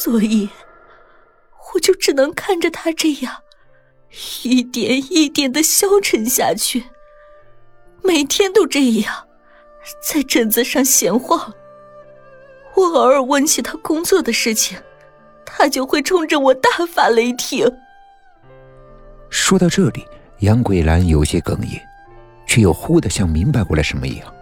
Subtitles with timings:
[0.00, 0.48] 所以，
[1.74, 3.42] 我就只能看着他这样，
[4.44, 6.84] 一点一点的消沉下去。
[8.02, 9.28] 每天都这样，
[10.02, 11.52] 在镇子上闲晃。
[12.76, 14.78] 我偶尔问起他工作的事情，
[15.44, 17.70] 他就会冲着我大发雷霆。
[19.28, 20.06] 说到这里，
[20.38, 21.78] 杨桂兰有些哽咽，
[22.46, 24.34] 却又忽的像明白过来什么一样。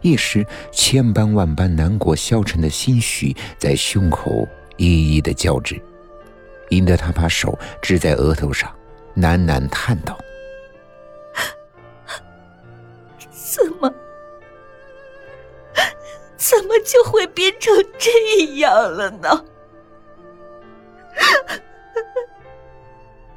[0.00, 4.46] 一时千般万般难过消沉的心绪在胸口
[4.82, 5.80] 一一的交织，
[6.70, 8.68] 引得他把手支在额头上，
[9.16, 10.18] 喃喃叹道
[13.30, 13.94] ：“怎么，
[16.36, 19.44] 怎么就会变成这样了呢？”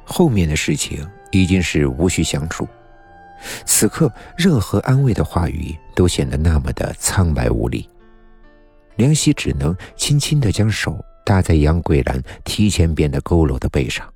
[0.04, 2.66] 后面的事情已经是无需详述。
[3.64, 7.88] 此刻，任何安慰的话语都显得那么的苍白无力。
[8.96, 14.08] 梁希只能轻轻的将手搭在杨桂兰提前变得佝偻的背上，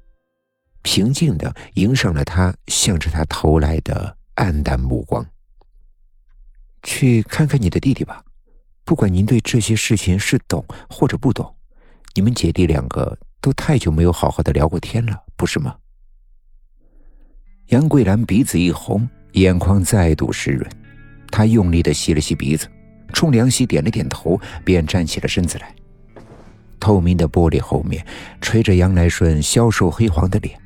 [0.82, 5.26] 平静的迎上了他向着他投来的黯淡目光。
[6.84, 8.24] 去看看你的弟弟吧，
[8.84, 11.52] 不管您对这些事情是懂或者不懂，
[12.14, 15.76] 你们姐弟两个都太久没有好好的聊过天了，不是吗？
[17.66, 20.70] 杨桂兰鼻子一红，眼眶再度湿润，
[21.32, 22.68] 她用力的吸了吸鼻子，
[23.12, 25.74] 冲梁希点了点头，便站起了身子来。
[26.80, 28.04] 透明的玻璃后面，
[28.40, 30.58] 垂着杨来顺消瘦黑黄的脸，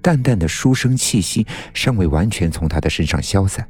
[0.00, 3.64] 淡淡的书生气息尚未完全从他的身上消散，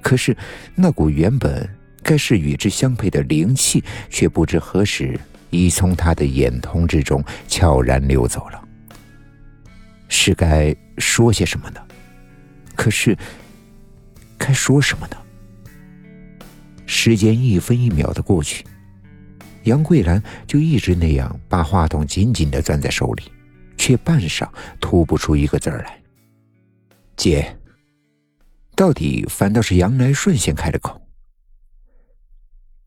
[0.00, 0.36] 可是
[0.74, 1.68] 那股原本
[2.02, 8.64] 该是与之相配的灵气，却不知何时已从他的眼瞳之中悄然溜走了。
[10.08, 11.80] 是该说些什么呢？
[12.74, 13.16] 可是，
[14.38, 15.16] 该说什么呢？
[16.86, 18.64] 时间一分一秒的过去，
[19.64, 23.24] 杨桂兰就一直那样把话筒紧紧的攥在手里，
[23.76, 24.48] 却半晌
[24.80, 26.00] 吐不出一个字来。
[27.16, 27.56] 姐，
[28.74, 31.00] 到底反倒是杨来顺先开了口：“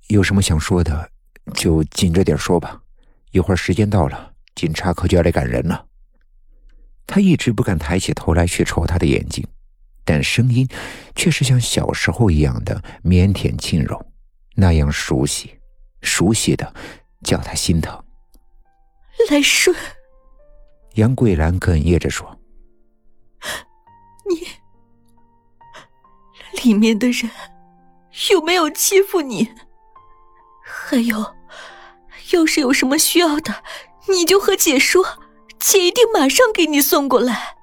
[0.08, 1.10] 有什么想说的，
[1.54, 2.82] 就紧着点说吧。
[3.32, 5.86] 一会儿时间到了，警察可就要来赶人了。”
[7.06, 9.46] 他一直不敢抬起头来去瞅他的眼睛，
[10.06, 10.66] 但声音
[11.14, 14.06] 却是像小时候一样的腼腆轻柔，
[14.56, 15.54] 那样熟悉，
[16.02, 16.74] 熟悉的
[17.24, 18.04] 叫他心疼。
[19.30, 19.76] 来顺，
[20.96, 22.40] 杨桂兰哽咽着说
[24.30, 24.48] ：“你
[26.64, 27.30] 里面的人
[28.32, 29.52] 有没有欺负你？
[30.64, 31.36] 还有，
[32.34, 33.64] 要是有什么需要的，
[34.10, 35.06] 你就和姐说。”
[35.62, 37.56] 姐一定马上给你送过来。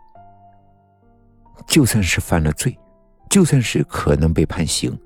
[1.66, 2.78] 就算是犯了罪，
[3.28, 4.96] 就算是可能被判刑，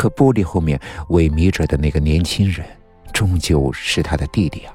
[0.00, 0.80] 可玻璃后面
[1.10, 2.64] 萎靡着的那个年轻人，
[3.12, 4.72] 终究是他的弟弟啊！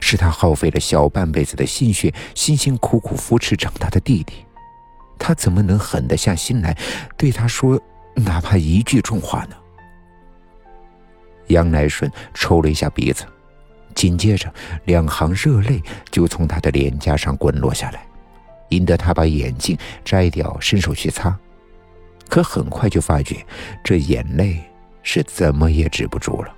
[0.00, 4.46] 是他耗费了小半辈子的心血，辛辛苦苦扶持长大的弟弟，
[5.18, 6.72] 他怎么能狠得下心来
[7.16, 7.82] 对他说
[8.14, 9.56] 哪怕一句重话呢？
[11.48, 13.24] 杨来顺抽了一下鼻子。
[13.92, 14.54] 紧接着，
[14.84, 15.82] 两行热泪
[16.12, 18.06] 就从他的脸颊上滚落下来，
[18.68, 21.36] 引得他把眼镜摘掉，伸手去擦，
[22.28, 23.36] 可很快就发觉
[23.82, 24.62] 这眼泪
[25.02, 26.54] 是怎么也止不住了，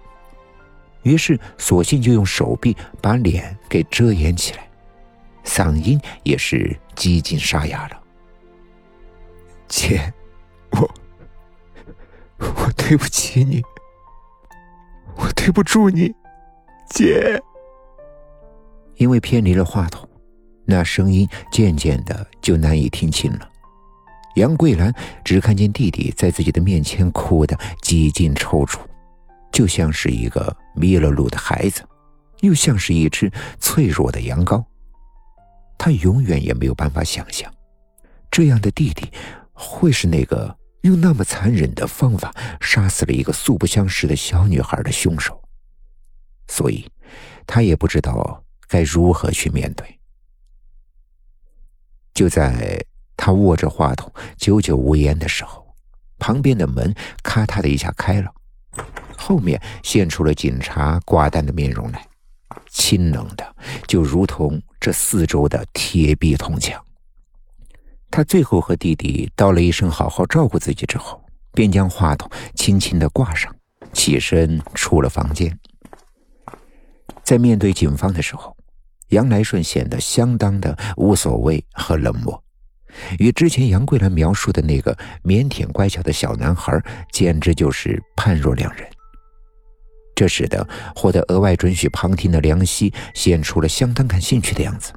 [1.03, 4.69] 于是索性就用手臂把脸给遮掩起来，
[5.45, 8.01] 嗓音也是几近沙哑了
[9.69, 10.13] ：“姐，
[10.71, 10.91] 我，
[12.39, 13.63] 我对不起你，
[15.17, 16.15] 我对不住你。”
[16.89, 17.43] 姐，
[18.95, 20.09] 因为偏离了话筒，
[20.65, 23.51] 那声音渐渐的就难以听清了。
[24.37, 28.79] 杨桂兰只看见弟弟在自己的面前哭得几近抽搐，
[29.51, 31.83] 就像是一个迷了路的孩子，
[32.41, 34.65] 又像是一只脆弱的羊羔。
[35.79, 37.53] 他永远也没有办法想象，
[38.31, 39.11] 这样的弟弟
[39.53, 45.43] 会是那个用那么残忍的方法杀死了一个素不相识的小女孩的凶手。
[46.49, 46.87] 所以，
[47.47, 49.99] 他也不知道该如何去面对。
[52.15, 52.85] 就在
[53.27, 55.67] 他握着话筒久久无言的时候，
[56.17, 56.95] 旁边的门
[57.25, 58.33] 咔嗒的一下开了，
[59.17, 62.07] 后面现出了警察寡淡的面容来，
[62.69, 63.45] 清冷的
[63.89, 66.81] 就如同这四周的铁壁铜墙。
[68.13, 71.21] 他最后和弟弟道了一声“好好照顾自己”之后，
[71.51, 73.53] 便将话筒轻轻的挂上，
[73.93, 75.59] 起身出了房间。
[77.25, 78.57] 在面对警方的时候，
[79.09, 82.41] 杨来顺显得相当的无所谓和冷漠，
[83.19, 86.81] 与之前杨桂兰描述的那个腼腆乖巧的小男孩
[87.13, 88.87] 简直就是判若两人。
[90.15, 94.93] 这使得获得额外准许旁听的梁希显出了相当感兴趣的样子。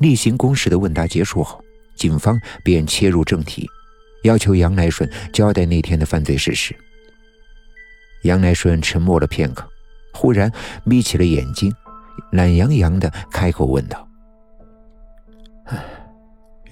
[0.00, 1.62] 例行公事的问答结束后，
[1.94, 3.70] 警方便切入正题，
[4.24, 6.74] 要求杨来顺交代那天的犯罪事实。
[8.22, 9.64] 杨来顺沉默了片刻，
[10.12, 10.50] 忽然
[10.82, 11.72] 眯起了眼睛，
[12.32, 14.08] 懒洋洋的开口问道：“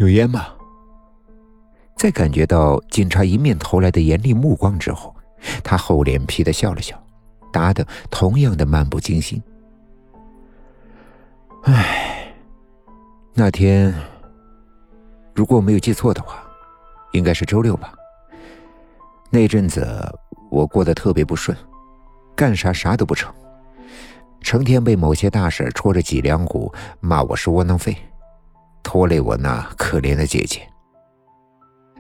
[0.03, 0.47] 有烟吗？”
[1.97, 5.15] 在感觉到警察迎面投来的严厉目光之后，
[5.63, 7.01] 他厚脸皮的笑了笑，
[7.53, 9.41] 答得同样的漫不经心。
[11.63, 12.35] 唉，
[13.35, 13.95] 那天
[15.33, 16.43] 如果我没有记错的话，
[17.13, 17.95] 应该是周六吧。
[19.31, 19.87] 那阵子
[20.51, 21.57] 我过得特别不顺，
[22.35, 23.33] 干啥啥都不成，
[24.41, 27.97] 成天被某些大婶戳着脊梁骨，骂我是窝囊废，
[28.83, 30.67] 拖累我那可怜的姐姐。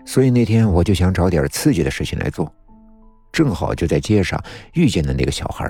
[0.05, 2.52] 所以那天我就想找点刺激的事情来做，
[3.32, 4.43] 正好就在街上
[4.75, 5.64] 遇见了那个小孩